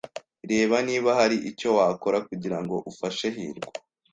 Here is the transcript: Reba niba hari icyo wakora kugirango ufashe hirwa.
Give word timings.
Reba 0.51 0.75
niba 0.87 1.09
hari 1.19 1.37
icyo 1.49 1.69
wakora 1.77 2.17
kugirango 2.27 2.75
ufashe 2.91 3.25
hirwa. 3.35 3.67